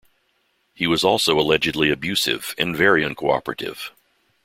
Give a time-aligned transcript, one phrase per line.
[0.73, 3.91] He was also allegedly abusive and very uncooperative.